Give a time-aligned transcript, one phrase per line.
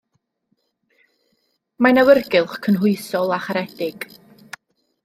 [1.87, 4.11] Mae'n awyrgylch cynhwysol a charedig.